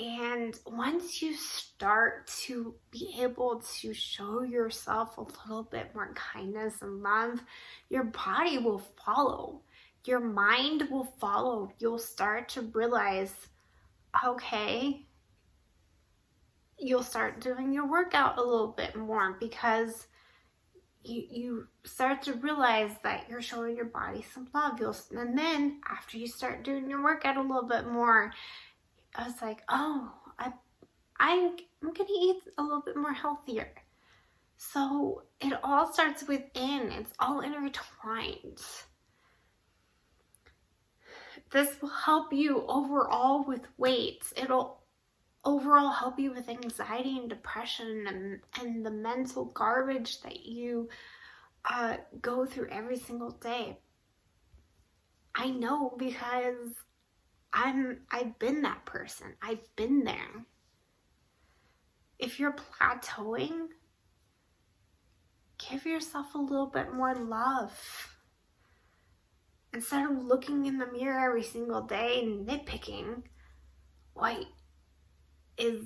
and 0.00 0.58
once 0.66 1.20
you 1.20 1.34
start 1.34 2.26
to 2.44 2.74
be 2.90 3.14
able 3.20 3.62
to 3.80 3.92
show 3.92 4.42
yourself 4.42 5.18
a 5.18 5.22
little 5.22 5.64
bit 5.64 5.94
more 5.94 6.14
kindness 6.14 6.74
and 6.80 7.02
love, 7.02 7.42
your 7.90 8.04
body 8.04 8.56
will 8.56 8.82
follow. 9.04 9.60
Your 10.06 10.20
mind 10.20 10.88
will 10.90 11.12
follow. 11.20 11.72
You'll 11.78 11.98
start 11.98 12.48
to 12.50 12.62
realize, 12.62 13.34
okay, 14.24 15.04
you'll 16.82 17.02
start 17.02 17.40
doing 17.40 17.72
your 17.72 17.86
workout 17.86 18.38
a 18.38 18.42
little 18.42 18.74
bit 18.76 18.96
more 18.96 19.36
because 19.38 20.06
you, 21.04 21.24
you 21.30 21.68
start 21.84 22.22
to 22.22 22.34
realize 22.34 22.90
that 23.02 23.26
you're 23.28 23.42
showing 23.42 23.76
your 23.76 23.86
body 23.86 24.24
some 24.34 24.48
love. 24.54 24.78
You'll, 24.80 24.96
and 25.12 25.38
then 25.38 25.80
after 25.88 26.18
you 26.18 26.26
start 26.26 26.64
doing 26.64 26.88
your 26.90 27.02
workout 27.02 27.36
a 27.36 27.40
little 27.40 27.68
bit 27.68 27.86
more, 27.86 28.32
I 29.14 29.24
was 29.24 29.40
like, 29.40 29.62
oh, 29.68 30.12
I, 30.38 30.52
I, 31.18 31.52
I'm 31.82 31.92
gonna 31.92 32.08
eat 32.10 32.42
a 32.58 32.62
little 32.62 32.82
bit 32.82 32.96
more 32.96 33.12
healthier. 33.12 33.72
So 34.56 35.22
it 35.40 35.52
all 35.64 35.92
starts 35.92 36.26
within. 36.26 36.92
It's 36.92 37.12
all 37.18 37.40
intertwined. 37.40 38.60
This 41.50 41.80
will 41.82 41.90
help 41.90 42.32
you 42.32 42.64
overall 42.66 43.44
with 43.44 43.66
weight. 43.76 44.22
It'll 44.36 44.81
overall 45.44 45.90
help 45.90 46.18
you 46.18 46.32
with 46.32 46.48
anxiety 46.48 47.18
and 47.18 47.28
depression 47.28 48.04
and, 48.06 48.40
and 48.60 48.86
the 48.86 48.90
mental 48.90 49.46
garbage 49.46 50.20
that 50.22 50.46
you 50.46 50.88
uh, 51.64 51.96
go 52.20 52.46
through 52.46 52.68
every 52.70 52.98
single 52.98 53.30
day. 53.30 53.78
I 55.34 55.50
know 55.50 55.94
because 55.98 56.74
I'm 57.52 58.00
I've 58.10 58.38
been 58.38 58.62
that 58.62 58.84
person. 58.84 59.34
I've 59.42 59.64
been 59.76 60.04
there. 60.04 60.46
If 62.18 62.38
you're 62.38 62.54
plateauing, 62.54 63.68
give 65.70 65.84
yourself 65.86 66.34
a 66.34 66.38
little 66.38 66.66
bit 66.66 66.92
more 66.92 67.14
love. 67.14 68.08
Instead 69.74 70.10
of 70.10 70.22
looking 70.22 70.66
in 70.66 70.78
the 70.78 70.86
mirror 70.86 71.18
every 71.18 71.42
single 71.42 71.82
day 71.82 72.20
and 72.22 72.46
nitpicking 72.46 73.22
what 74.12 74.44
is 75.58 75.84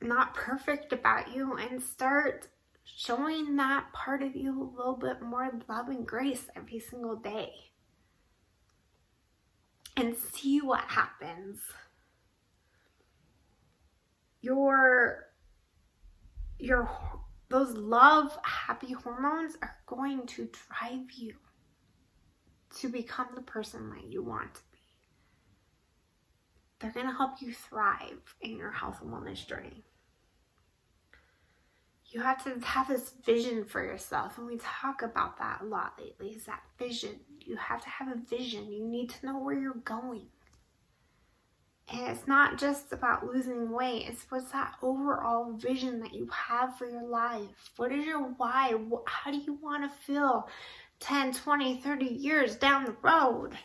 not 0.00 0.34
perfect 0.34 0.92
about 0.92 1.34
you 1.34 1.56
and 1.56 1.82
start 1.82 2.48
showing 2.84 3.56
that 3.56 3.92
part 3.92 4.22
of 4.22 4.34
you 4.34 4.50
a 4.50 4.76
little 4.76 4.96
bit 4.96 5.22
more 5.22 5.50
love 5.68 5.88
and 5.88 6.06
grace 6.06 6.46
every 6.56 6.80
single 6.80 7.16
day 7.16 7.52
and 9.96 10.16
see 10.16 10.60
what 10.60 10.84
happens. 10.88 11.60
Your 14.40 15.28
your 16.58 16.90
those 17.48 17.76
love 17.76 18.36
happy 18.44 18.92
hormones 18.92 19.56
are 19.62 19.76
going 19.86 20.26
to 20.26 20.48
drive 20.68 21.10
you 21.12 21.34
to 22.80 22.88
become 22.88 23.28
the 23.34 23.42
person 23.42 23.90
that 23.90 24.10
you 24.10 24.22
want. 24.22 24.62
They're 26.82 26.90
going 26.90 27.06
to 27.06 27.12
help 27.12 27.40
you 27.40 27.54
thrive 27.54 28.34
in 28.40 28.56
your 28.58 28.72
health 28.72 28.98
and 29.00 29.10
wellness 29.10 29.46
journey. 29.46 29.84
you 32.12 32.20
have 32.20 32.44
to 32.44 32.66
have 32.66 32.88
this 32.88 33.14
vision 33.24 33.64
for 33.64 33.82
yourself. 33.82 34.36
And 34.36 34.46
we 34.46 34.58
talk 34.58 35.02
about 35.02 35.38
that 35.38 35.62
a 35.62 35.64
lot 35.64 35.94
lately 35.98 36.28
is 36.28 36.44
that 36.44 36.62
vision. 36.78 37.18
You 37.40 37.56
have 37.56 37.82
to 37.82 37.88
have 37.88 38.08
a 38.08 38.20
vision. 38.28 38.70
You 38.70 38.86
need 38.86 39.10
to 39.10 39.26
know 39.26 39.38
where 39.38 39.58
you're 39.58 39.74
going. 39.74 40.26
And 41.90 42.08
it's 42.08 42.28
not 42.28 42.58
just 42.58 42.92
about 42.92 43.26
losing 43.26 43.70
weight, 43.70 44.06
it's 44.08 44.24
what's 44.28 44.52
that 44.52 44.74
overall 44.82 45.52
vision 45.52 46.00
that 46.00 46.14
you 46.14 46.28
have 46.30 46.78
for 46.78 46.88
your 46.88 47.06
life? 47.06 47.72
What 47.76 47.92
is 47.92 48.06
your 48.06 48.20
why? 48.36 48.74
How 49.06 49.30
do 49.30 49.38
you 49.38 49.58
want 49.60 49.90
to 49.90 50.04
feel 50.04 50.48
10, 51.00 51.34
20, 51.34 51.80
30 51.80 52.04
years 52.06 52.56
down 52.56 52.84
the 52.84 52.96
road? 53.02 53.58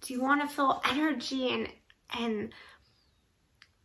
Do 0.00 0.14
you 0.14 0.22
want 0.22 0.40
to 0.40 0.54
feel 0.54 0.80
energy 0.88 1.52
and 1.52 1.68
and 2.16 2.52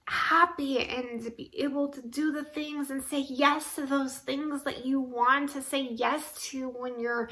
happy 0.07 0.79
and 0.79 1.23
to 1.23 1.31
be 1.31 1.49
able 1.57 1.87
to 1.89 2.01
do 2.01 2.31
the 2.31 2.43
things 2.43 2.89
and 2.89 3.03
say 3.03 3.19
yes 3.19 3.75
to 3.75 3.85
those 3.85 4.17
things 4.17 4.63
that 4.63 4.85
you 4.85 4.99
want 4.99 5.49
to 5.51 5.61
say 5.61 5.81
yes 5.81 6.33
to 6.49 6.69
when 6.69 6.99
you're 6.99 7.29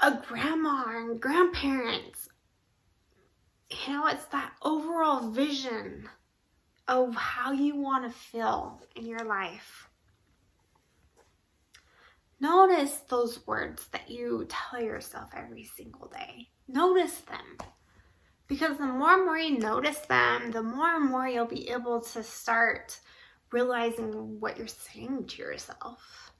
a 0.00 0.18
grandma 0.26 0.84
and 0.88 1.20
grandparents. 1.20 2.28
You 3.70 3.92
know, 3.94 4.06
it's 4.08 4.24
that 4.26 4.52
overall 4.62 5.30
vision 5.30 6.08
of 6.88 7.14
how 7.14 7.52
you 7.52 7.76
want 7.76 8.04
to 8.04 8.18
feel 8.18 8.82
in 8.96 9.06
your 9.06 9.24
life. 9.24 9.88
Notice 12.40 12.96
those 13.08 13.46
words 13.46 13.86
that 13.92 14.10
you 14.10 14.46
tell 14.48 14.82
yourself 14.82 15.30
every 15.34 15.64
single 15.64 16.08
day. 16.08 16.48
Notice 16.66 17.20
them. 17.20 17.56
Because 18.48 18.76
the 18.76 18.86
more 18.86 19.14
and 19.14 19.24
more 19.24 19.38
you 19.38 19.58
notice 19.58 20.00
them, 20.00 20.50
the 20.50 20.62
more 20.62 20.96
and 20.96 21.08
more 21.08 21.26
you'll 21.26 21.46
be 21.46 21.70
able 21.70 22.00
to 22.00 22.22
start 22.22 22.98
realizing 23.50 24.40
what 24.40 24.56
you're 24.56 24.66
saying 24.66 25.26
to 25.26 25.42
yourself. 25.42 26.32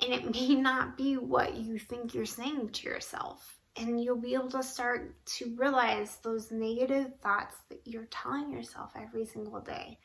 And 0.00 0.12
it 0.12 0.32
may 0.34 0.54
not 0.54 0.96
be 0.96 1.16
what 1.16 1.56
you 1.56 1.78
think 1.78 2.14
you're 2.14 2.26
saying 2.26 2.70
to 2.70 2.86
yourself. 2.88 3.58
And 3.76 4.02
you'll 4.02 4.20
be 4.20 4.34
able 4.34 4.50
to 4.50 4.62
start 4.62 5.16
to 5.26 5.52
realize 5.56 6.18
those 6.22 6.52
negative 6.52 7.12
thoughts 7.20 7.56
that 7.68 7.80
you're 7.84 8.06
telling 8.06 8.52
yourself 8.52 8.92
every 8.94 9.26
single 9.26 9.60
day. 9.60 9.98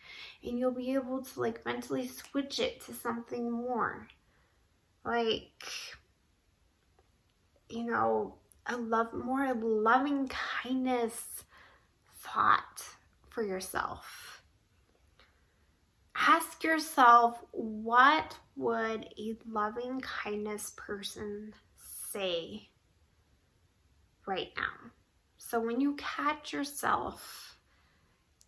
And 0.44 0.58
you'll 0.58 0.72
be 0.72 0.96
able 0.96 1.22
to 1.22 1.40
like 1.40 1.64
mentally 1.66 2.08
switch 2.08 2.60
it 2.60 2.82
to 2.86 2.96
something 2.96 3.52
more. 3.52 4.08
Like, 5.06 5.64
you 7.70 7.84
know, 7.84 8.39
a 8.70 8.78
love 8.78 9.14
more 9.14 9.54
loving 9.54 10.30
kindness 10.30 11.44
thought 12.20 12.84
for 13.30 13.44
yourself. 13.44 14.44
Ask 16.16 16.64
yourself 16.64 17.44
what 17.52 18.38
would 18.56 19.08
a 19.18 19.38
loving 19.50 20.00
kindness 20.02 20.74
person 20.78 21.54
say 22.12 22.70
right 24.28 24.50
now? 24.56 24.92
So 25.38 25.60
when 25.60 25.82
you 25.82 25.96
catch 25.96 26.54
yourself 26.54 27.58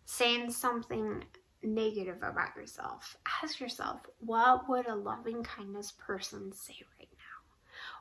saying 0.04 0.50
something 0.50 1.24
negative 1.64 2.18
about 2.22 2.54
yourself, 2.54 3.16
ask 3.42 3.58
yourself, 3.58 4.00
what 4.18 4.68
would 4.68 4.86
a 4.86 4.94
loving 4.94 5.42
kindness 5.42 5.92
person 5.92 6.52
say 6.52 6.76
right? 6.98 7.08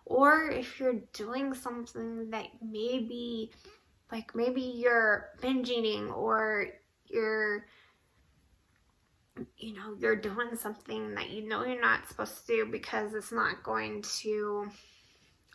Or 0.05 0.49
if 0.49 0.79
you're 0.79 1.01
doing 1.13 1.53
something 1.53 2.29
that 2.31 2.47
maybe 2.61 3.51
like 4.11 4.35
maybe 4.35 4.61
you're 4.61 5.29
binge 5.41 5.69
eating 5.69 6.11
or 6.11 6.67
you're 7.05 7.65
you 9.57 9.73
know 9.73 9.95
you're 9.97 10.15
doing 10.15 10.55
something 10.55 11.15
that 11.15 11.29
you 11.29 11.47
know 11.47 11.65
you're 11.65 11.81
not 11.81 12.07
supposed 12.07 12.45
to 12.45 12.47
do 12.47 12.65
because 12.71 13.13
it's 13.13 13.31
not 13.31 13.63
going 13.63 14.01
to 14.01 14.69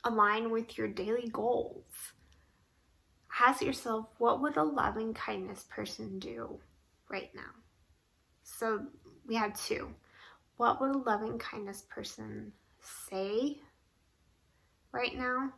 align 0.04 0.50
with 0.50 0.78
your 0.78 0.88
daily 0.88 1.28
goals. 1.32 1.84
Ask 3.38 3.60
yourself 3.60 4.06
what 4.18 4.40
would 4.40 4.56
a 4.56 4.62
loving 4.62 5.12
kindness 5.12 5.66
person 5.68 6.18
do 6.18 6.58
right 7.10 7.30
now? 7.34 7.50
So 8.42 8.86
we 9.26 9.34
have 9.34 9.60
two. 9.60 9.94
What 10.56 10.80
would 10.80 10.94
a 10.94 10.98
loving 10.98 11.38
kindness 11.38 11.84
person 11.90 12.52
say 12.80 13.58
right 14.96 15.16
now? 15.16 15.52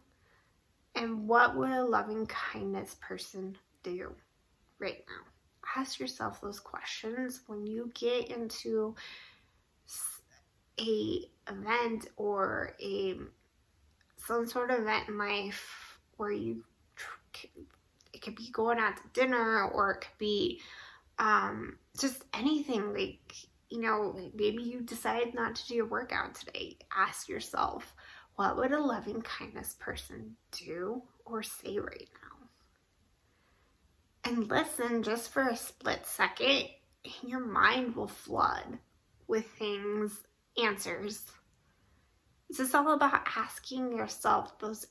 And 0.96 1.28
what 1.28 1.56
would 1.56 1.70
a 1.70 1.84
loving 1.84 2.26
kindness 2.26 2.96
person 3.00 3.56
do 3.84 4.12
right 4.80 5.04
now? 5.08 5.80
Ask 5.80 6.00
yourself 6.00 6.40
those 6.40 6.58
questions 6.58 7.42
when 7.46 7.64
you 7.64 7.92
get 7.94 8.30
into 8.30 8.96
a 10.80 11.20
event 11.48 12.08
or 12.16 12.74
a 12.82 13.16
some 14.16 14.46
sort 14.46 14.70
of 14.70 14.80
event 14.80 15.08
in 15.08 15.18
life 15.18 16.00
where 16.16 16.32
you 16.32 16.64
it 18.12 18.22
could 18.22 18.34
be 18.34 18.50
going 18.50 18.78
out 18.78 18.96
to 18.96 19.02
dinner 19.12 19.68
or 19.68 19.92
it 19.92 20.00
could 20.00 20.18
be 20.18 20.60
um, 21.18 21.76
just 21.98 22.24
anything 22.34 22.92
like 22.92 23.34
you 23.70 23.80
know 23.80 24.18
maybe 24.34 24.62
you 24.62 24.80
decided 24.80 25.34
not 25.34 25.54
to 25.54 25.66
do 25.68 25.82
a 25.84 25.86
workout 25.86 26.34
today 26.34 26.76
ask 26.96 27.28
yourself 27.28 27.94
what 28.38 28.56
would 28.56 28.70
a 28.70 28.80
loving 28.80 29.20
kindness 29.20 29.74
person 29.80 30.36
do 30.52 31.02
or 31.24 31.42
say 31.42 31.76
right 31.76 32.08
now? 32.22 32.46
And 34.22 34.48
listen 34.48 35.02
just 35.02 35.32
for 35.32 35.48
a 35.48 35.56
split 35.56 36.06
second, 36.06 36.68
and 37.04 37.28
your 37.30 37.44
mind 37.44 37.96
will 37.96 38.06
flood 38.06 38.78
with 39.26 39.44
things, 39.58 40.20
answers. 40.62 41.24
This 42.48 42.60
is 42.60 42.74
all 42.76 42.94
about 42.94 43.26
asking 43.36 43.96
yourself 43.96 44.56
those 44.60 44.86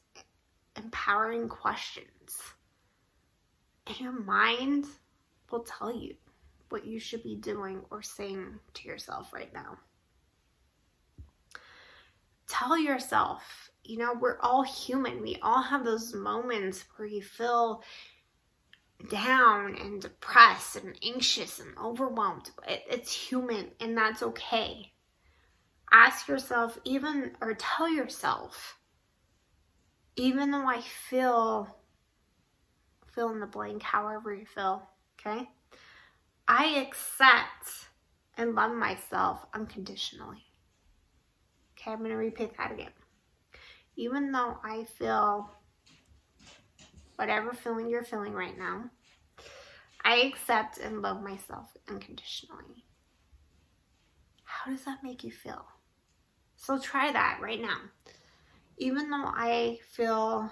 empowering 0.75 1.47
questions. 1.47 2.41
And 3.87 3.97
your 3.97 4.25
mind 4.25 4.87
will 5.49 5.63
tell 5.63 5.95
you 5.95 6.15
what 6.67 6.85
you 6.85 6.99
should 6.99 7.23
be 7.23 7.37
doing 7.37 7.79
or 7.91 8.01
saying 8.01 8.59
to 8.73 8.89
yourself 8.89 9.31
right 9.31 9.53
now 9.53 9.77
tell 12.47 12.77
yourself, 12.77 13.69
you 13.83 13.97
know, 13.97 14.13
we're 14.13 14.39
all 14.41 14.63
human. 14.63 15.21
We 15.21 15.37
all 15.41 15.61
have 15.61 15.83
those 15.83 16.13
moments 16.13 16.85
where 16.95 17.07
you 17.07 17.21
feel 17.21 17.83
down 19.09 19.75
and 19.75 20.01
depressed 20.01 20.75
and 20.75 20.97
anxious 21.03 21.59
and 21.59 21.77
overwhelmed. 21.77 22.49
It, 22.67 22.83
it's 22.89 23.13
human 23.13 23.71
and 23.79 23.97
that's 23.97 24.23
okay. 24.23 24.91
Ask 25.91 26.27
yourself, 26.27 26.77
even, 26.83 27.31
or 27.39 27.53
tell 27.53 27.89
yourself, 27.89 28.77
even 30.17 30.51
though 30.51 30.67
I 30.67 30.81
feel, 30.81 31.77
fill 33.13 33.29
in 33.29 33.39
the 33.39 33.45
blank, 33.45 33.83
however 33.83 34.33
you 34.33 34.45
feel, 34.45 34.89
okay? 35.19 35.47
I 36.47 36.85
accept 36.87 37.89
and 38.37 38.55
love 38.55 38.73
myself 38.73 39.45
unconditionally. 39.53 40.46
Okay, 41.87 41.93
I'm 41.93 41.99
going 41.99 42.11
to 42.11 42.17
repeat 42.17 42.57
that 42.57 42.73
again. 42.73 42.91
Even 43.95 44.33
though 44.33 44.57
I 44.61 44.83
feel 44.97 45.49
whatever 47.15 47.53
feeling 47.53 47.89
you're 47.89 48.03
feeling 48.03 48.33
right 48.33 48.57
now, 48.57 48.89
I 50.03 50.17
accept 50.17 50.79
and 50.79 51.01
love 51.01 51.23
myself 51.23 51.69
unconditionally. 51.87 52.83
How 54.43 54.69
does 54.69 54.83
that 54.83 55.01
make 55.01 55.23
you 55.23 55.31
feel? 55.31 55.65
So 56.57 56.77
try 56.77 57.09
that 57.13 57.39
right 57.41 57.61
now. 57.61 57.77
Even 58.77 59.09
though 59.09 59.25
I 59.25 59.79
feel 59.89 60.51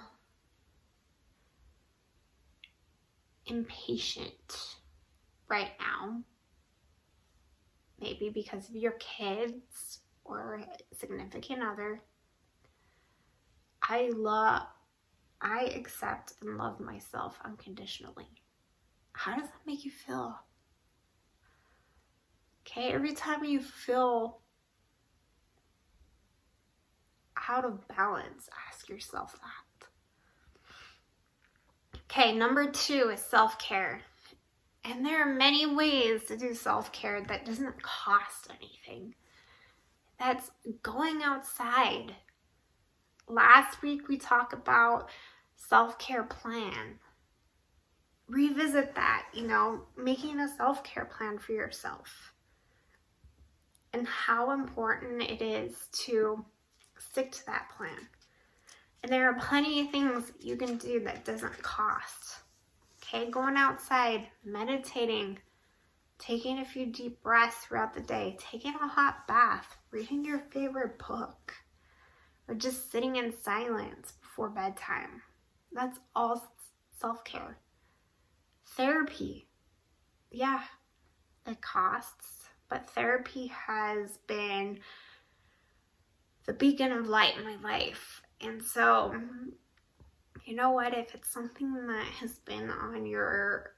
impatient 3.44 4.76
right 5.48 5.72
now, 5.78 6.22
maybe 8.00 8.30
because 8.30 8.70
of 8.70 8.76
your 8.76 8.92
kids 8.92 10.00
or 10.28 10.62
significant 10.92 11.62
other. 11.62 12.00
I 13.82 14.10
love, 14.14 14.62
I 15.40 15.64
accept 15.74 16.34
and 16.42 16.56
love 16.56 16.80
myself 16.80 17.38
unconditionally. 17.44 18.28
How 19.12 19.36
does 19.36 19.48
that 19.48 19.66
make 19.66 19.84
you 19.84 19.90
feel? 19.90 20.38
Okay, 22.66 22.92
every 22.92 23.14
time 23.14 23.44
you 23.44 23.60
feel 23.60 24.40
out 27.48 27.64
of 27.64 27.86
balance, 27.88 28.48
ask 28.68 28.88
yourself 28.88 29.32
that. 29.34 29.66
Okay, 32.10 32.34
number 32.34 32.70
two 32.70 33.10
is 33.12 33.20
self 33.20 33.58
care. 33.58 34.00
And 34.84 35.04
there 35.04 35.20
are 35.22 35.34
many 35.34 35.66
ways 35.66 36.24
to 36.24 36.36
do 36.36 36.54
self 36.54 36.92
care 36.92 37.20
that 37.22 37.44
doesn't 37.44 37.82
cost 37.82 38.50
anything 38.50 39.14
that's 40.18 40.50
going 40.82 41.22
outside. 41.22 42.14
Last 43.28 43.82
week 43.82 44.08
we 44.08 44.18
talked 44.18 44.52
about 44.52 45.08
self-care 45.56 46.24
plan. 46.24 46.98
Revisit 48.28 48.94
that, 48.94 49.26
you 49.34 49.46
know, 49.46 49.82
making 49.96 50.40
a 50.40 50.48
self-care 50.56 51.04
plan 51.06 51.38
for 51.38 51.52
yourself. 51.52 52.32
and 53.96 54.06
how 54.06 54.50
important 54.50 55.22
it 55.22 55.40
is 55.40 55.88
to 55.92 56.44
stick 56.98 57.32
to 57.32 57.46
that 57.46 57.70
plan. 57.76 58.08
And 59.02 59.10
there 59.12 59.28
are 59.30 59.40
plenty 59.40 59.80
of 59.80 59.90
things 59.90 60.32
you 60.40 60.56
can 60.56 60.76
do 60.76 61.00
that 61.00 61.24
doesn't 61.24 61.62
cost. 61.62 62.36
Okay, 63.02 63.30
going 63.30 63.56
outside, 63.56 64.26
meditating, 64.44 65.38
taking 66.18 66.58
a 66.58 66.64
few 66.64 66.86
deep 66.86 67.22
breaths 67.22 67.56
throughout 67.56 67.94
the 67.94 68.00
day, 68.00 68.36
taking 68.38 68.74
a 68.74 68.88
hot 68.88 69.26
bath, 69.26 69.76
reading 69.90 70.24
your 70.24 70.40
favorite 70.50 70.98
book, 70.98 71.54
or 72.48 72.54
just 72.54 72.90
sitting 72.90 73.16
in 73.16 73.36
silence 73.36 74.12
before 74.20 74.48
bedtime. 74.48 75.22
That's 75.72 75.98
all 76.14 76.52
self 76.98 77.24
care. 77.24 77.58
Therapy, 78.64 79.48
yeah, 80.30 80.62
it 81.46 81.60
costs, 81.60 82.48
but 82.68 82.88
therapy 82.90 83.46
has 83.48 84.18
been 84.26 84.80
the 86.46 86.52
beacon 86.52 86.92
of 86.92 87.08
light 87.08 87.36
in 87.36 87.44
my 87.44 87.56
life. 87.62 88.22
And 88.40 88.62
so, 88.62 89.14
you 90.44 90.54
know 90.54 90.70
what? 90.70 90.96
If 90.96 91.14
it's 91.14 91.32
something 91.32 91.86
that 91.86 92.06
has 92.20 92.38
been 92.40 92.70
on 92.70 93.06
your 93.06 93.74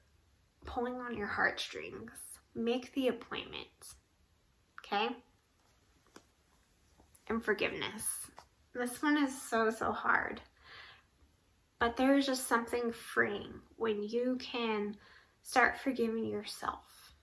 pulling 0.65 0.95
on 0.95 1.15
your 1.15 1.27
heartstrings, 1.27 2.11
make 2.55 2.93
the 2.93 3.07
appointment. 3.07 3.95
Okay? 4.79 5.09
And 7.27 7.43
forgiveness. 7.43 8.05
This 8.73 9.01
one 9.01 9.17
is 9.17 9.39
so, 9.39 9.69
so 9.69 9.91
hard. 9.91 10.41
But 11.79 11.95
there's 11.95 12.25
just 12.25 12.47
something 12.47 12.91
freeing 12.91 13.53
when 13.77 14.03
you 14.03 14.37
can 14.39 14.97
start 15.43 15.77
forgiving 15.77 16.25
yourself. 16.25 17.15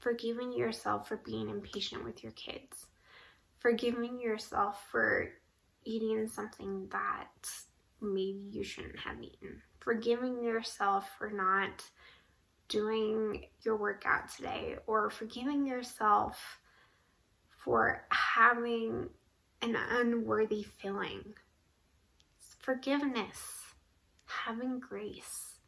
Forgiving 0.00 0.52
yourself 0.52 1.08
for 1.08 1.16
being 1.18 1.50
impatient 1.50 2.04
with 2.04 2.22
your 2.22 2.32
kids. 2.32 2.86
Forgiving 3.58 4.20
yourself 4.20 4.84
for 4.90 5.30
eating 5.84 6.28
something 6.28 6.88
that 6.90 7.50
maybe 8.00 8.40
you 8.50 8.62
shouldn't 8.62 8.98
have 9.00 9.22
eaten. 9.22 9.60
Forgiving 9.80 10.42
yourself 10.42 11.10
for 11.18 11.30
not 11.30 11.82
doing 12.68 13.46
your 13.62 13.76
workout 13.76 14.28
today 14.28 14.76
or 14.86 15.10
forgiving 15.10 15.66
yourself 15.66 16.58
for 17.64 18.06
having 18.10 19.08
an 19.62 19.76
unworthy 19.90 20.62
feeling. 20.62 21.34
Forgiveness, 22.60 23.38
having 24.26 24.78
grace. 24.78 25.58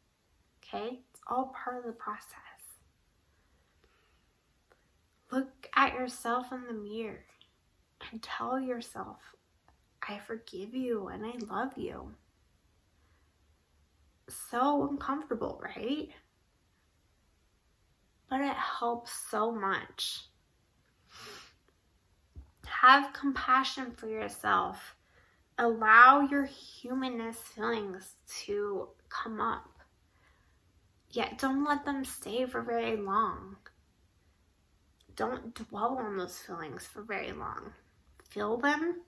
Okay? 0.62 1.00
It's 1.10 1.20
all 1.26 1.54
part 1.64 1.78
of 1.78 1.84
the 1.86 1.92
process. 1.92 2.34
Look 5.32 5.68
at 5.76 5.94
yourself 5.94 6.52
in 6.52 6.66
the 6.66 6.72
mirror 6.72 7.24
and 8.10 8.22
tell 8.22 8.60
yourself, 8.60 9.18
I 10.06 10.18
forgive 10.18 10.74
you 10.74 11.08
and 11.08 11.24
I 11.24 11.34
love 11.52 11.72
you. 11.76 12.14
So 14.28 14.88
uncomfortable, 14.88 15.60
right? 15.62 16.08
But 18.30 18.40
it 18.40 18.54
helps 18.54 19.12
so 19.30 19.50
much. 19.50 20.26
Have 22.64 23.12
compassion 23.12 23.90
for 23.90 24.08
yourself. 24.08 24.96
Allow 25.58 26.20
your 26.30 26.44
humanness 26.44 27.36
feelings 27.36 28.14
to 28.44 28.88
come 29.10 29.40
up. 29.40 29.68
Yet 31.10 31.38
don't 31.38 31.64
let 31.64 31.84
them 31.84 32.04
stay 32.04 32.46
for 32.46 32.62
very 32.62 32.96
long. 32.96 33.56
Don't 35.16 35.52
dwell 35.54 35.98
on 35.98 36.16
those 36.16 36.38
feelings 36.38 36.86
for 36.86 37.02
very 37.02 37.32
long. 37.32 37.72
Feel 38.30 38.56
them, 38.56 39.02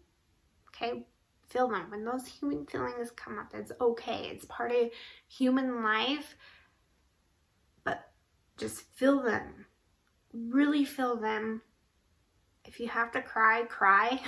okay? 0.68 1.06
Feel 1.48 1.68
them. 1.68 1.90
When 1.90 2.04
those 2.04 2.26
human 2.26 2.66
feelings 2.66 3.12
come 3.12 3.38
up, 3.38 3.52
it's 3.54 3.72
okay. 3.80 4.28
It's 4.30 4.44
part 4.46 4.72
of 4.72 4.90
human 5.28 5.82
life. 5.82 6.36
Just 8.56 8.82
feel 8.94 9.22
them. 9.22 9.66
Really 10.32 10.84
feel 10.84 11.16
them 11.16 11.62
if 12.64 12.78
you 12.80 12.88
have 12.88 13.12
to 13.12 13.22
cry, 13.22 13.64
cry. 13.64 14.20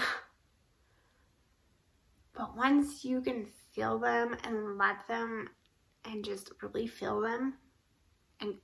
but 2.35 2.57
once 2.57 3.05
you 3.05 3.21
can 3.21 3.47
feel 3.73 3.99
them 3.99 4.37
and 4.45 4.77
let 4.77 5.07
them 5.09 5.49
and 6.05 6.25
just 6.25 6.51
really 6.63 6.87
feel 6.87 7.21
them, 7.21 7.55
and 8.41 8.55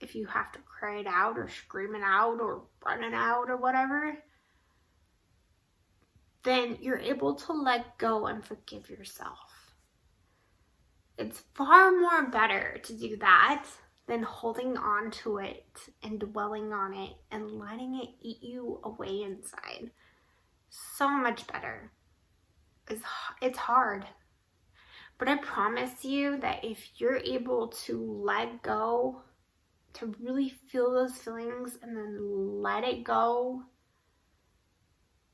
if 0.00 0.14
you 0.14 0.26
have 0.26 0.52
to 0.52 0.58
cry 0.60 0.98
it 0.98 1.06
out 1.06 1.38
or 1.38 1.48
scream 1.48 1.94
it 1.94 2.02
out 2.02 2.40
or 2.40 2.62
run 2.84 3.04
it 3.04 3.14
out 3.14 3.48
or 3.48 3.56
whatever, 3.56 4.18
then 6.42 6.78
you're 6.80 6.98
able 6.98 7.34
to 7.34 7.52
let 7.52 7.98
go 7.98 8.26
and 8.26 8.44
forgive 8.44 8.88
yourself. 8.88 9.74
It's 11.18 11.44
far 11.54 11.92
more 11.92 12.28
better 12.30 12.80
to 12.82 12.92
do 12.94 13.16
that 13.18 13.66
than 14.10 14.24
holding 14.24 14.76
on 14.76 15.08
to 15.08 15.38
it 15.38 15.64
and 16.02 16.18
dwelling 16.18 16.72
on 16.72 16.92
it 16.92 17.12
and 17.30 17.52
letting 17.52 17.94
it 17.94 18.08
eat 18.20 18.42
you 18.42 18.80
away 18.82 19.22
inside. 19.22 19.92
So 20.68 21.08
much 21.08 21.46
better. 21.46 21.92
It's, 22.88 23.04
it's 23.40 23.56
hard. 23.56 24.04
But 25.16 25.28
I 25.28 25.36
promise 25.36 26.04
you 26.04 26.40
that 26.40 26.64
if 26.64 26.80
you're 26.96 27.18
able 27.18 27.68
to 27.84 28.20
let 28.24 28.62
go, 28.62 29.22
to 29.92 30.12
really 30.20 30.54
feel 30.72 30.92
those 30.92 31.16
feelings 31.16 31.78
and 31.80 31.96
then 31.96 32.18
let 32.60 32.82
it 32.82 33.04
go, 33.04 33.62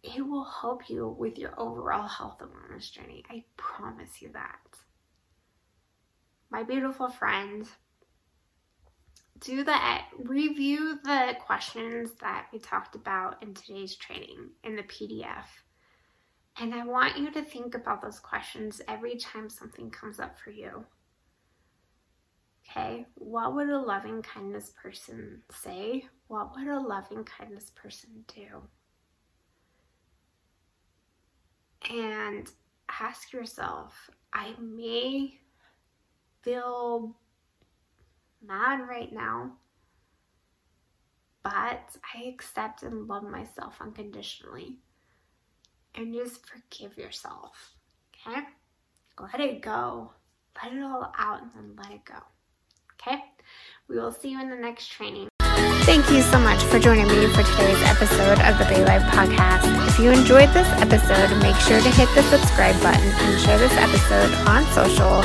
it 0.03 0.21
will 0.21 0.45
help 0.45 0.91
you 0.91 1.17
with 1.19 1.39
your 1.39 1.59
overall 1.59 2.07
health 2.07 2.43
and 2.43 2.51
wellness 2.51 2.93
journey. 2.93 3.25
I 3.31 3.45
promise 3.57 4.21
you 4.21 4.31
that. 4.35 4.61
My 6.51 6.63
beautiful 6.63 7.09
friend, 7.09 7.67
do 9.41 9.65
the 9.65 9.79
review 10.19 10.99
the 11.05 11.37
questions 11.41 12.13
that 12.21 12.47
we 12.53 12.59
talked 12.59 12.95
about 12.95 13.43
in 13.43 13.55
today's 13.55 13.95
training 13.97 14.51
in 14.65 14.77
the 14.77 14.83
PDF. 14.83 15.47
And 16.59 16.75
I 16.75 16.85
want 16.85 17.19
you 17.19 17.31
to 17.33 17.43
think 17.43 17.75
about 17.75 18.01
those 18.01 18.19
questions 18.19 18.81
every 18.89 19.17
time 19.17 19.51
something 19.51 19.91
comes 19.91 20.21
up 20.21 20.39
for 20.39 20.51
you. 20.51 20.85
Okay, 22.69 23.07
what 23.15 23.55
would 23.55 23.69
a 23.69 23.79
loving 23.79 24.23
kindness 24.23 24.73
person 24.81 25.43
say? 25.51 26.09
What 26.29 26.57
would 26.57 26.67
a 26.67 26.81
loving 26.81 27.25
kindness 27.25 27.71
person 27.77 28.25
do? 28.35 28.63
And 31.95 32.51
ask 33.01 33.33
yourself, 33.33 34.11
I 34.33 34.55
may 34.61 35.39
feel 36.43 37.17
mad 38.47 38.81
right 38.89 39.13
now. 39.13 39.53
But 41.43 41.97
I 42.15 42.25
accept 42.29 42.83
and 42.83 43.07
love 43.07 43.23
myself 43.23 43.77
unconditionally. 43.81 44.79
And 45.95 46.13
just 46.13 46.45
forgive 46.47 46.99
yourself. 46.99 47.75
Okay? 48.27 48.41
Let 49.21 49.41
it 49.41 49.63
go. 49.63 50.13
Let 50.63 50.73
it 50.73 50.83
all 50.83 51.13
out 51.17 51.43
and 51.43 51.51
then 51.55 51.77
let 51.77 51.93
it 51.93 52.05
go. 52.05 52.19
Okay? 52.95 53.23
We 53.89 53.97
will 53.97 54.13
see 54.13 54.31
you 54.31 54.41
in 54.41 54.51
the 54.51 54.57
next 54.57 54.89
training. 54.89 55.29
Thank 55.87 56.11
you 56.11 56.21
so 56.21 56.41
much 56.41 56.61
for 56.65 56.81
joining 56.81 57.07
me 57.07 57.29
for 57.29 57.45
today's 57.45 57.81
episode 57.85 58.41
of 58.41 58.59
the 58.59 58.65
Bay 58.65 58.85
Life 58.85 59.03
Podcast. 59.03 59.71
If 59.87 60.01
you 60.01 60.11
enjoyed 60.11 60.49
this 60.51 60.67
episode, 60.83 61.31
make 61.41 61.55
sure 61.57 61.81
to 61.81 61.91
hit 61.91 62.09
the 62.17 62.23
subscribe 62.25 62.75
button 62.83 63.07
and 63.07 63.41
share 63.41 63.57
this 63.57 63.73
episode 63.77 64.35
on 64.49 64.65
social 64.73 65.23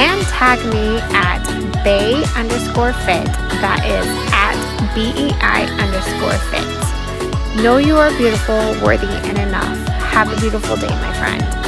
and 0.00 0.26
tag 0.28 0.64
me 0.72 0.98
at 1.14 1.47
Bei 1.84 2.22
underscore 2.36 2.92
fit. 2.92 3.26
That 3.62 3.82
is 3.86 4.06
at 4.32 4.56
BEI 4.94 5.66
underscore 5.78 6.38
fit. 6.50 7.62
Know 7.62 7.78
you 7.78 7.96
are 7.96 8.10
beautiful, 8.18 8.58
worthy, 8.84 9.06
and 9.06 9.38
enough. 9.38 9.76
Have 10.12 10.32
a 10.32 10.40
beautiful 10.40 10.76
day, 10.76 10.88
my 10.88 11.12
friend. 11.18 11.67